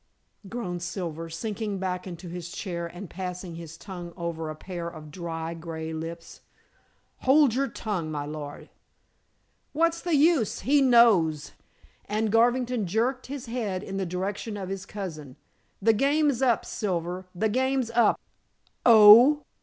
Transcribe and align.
groaned 0.49 0.81
Silver, 0.81 1.29
sinking 1.29 1.77
back 1.77 2.07
into 2.07 2.27
his 2.27 2.49
chair 2.51 2.87
and 2.87 3.07
passing 3.07 3.53
his 3.53 3.77
tongue 3.77 4.13
over 4.17 4.49
a 4.49 4.55
pair 4.55 4.89
of 4.89 5.11
dry, 5.11 5.53
gray 5.53 5.93
lips. 5.93 6.41
"Hold 7.17 7.53
your 7.53 7.67
tongue, 7.67 8.09
my 8.09 8.25
lord." 8.25 8.71
"What's 9.73 10.01
the 10.01 10.15
use? 10.15 10.61
He 10.61 10.81
knows," 10.81 11.51
and 12.05 12.31
Garvington 12.31 12.87
jerked 12.87 13.27
his 13.27 13.45
head 13.45 13.83
in 13.83 13.97
the 13.97 14.05
direction 14.07 14.57
of 14.57 14.69
his 14.69 14.87
cousin. 14.87 15.35
"The 15.83 15.93
game's 15.93 16.41
up, 16.41 16.65
Silver 16.65 17.27
the 17.35 17.47
game's 17.47 17.91
up!" 17.91 18.19
"Oh!" 18.83 19.43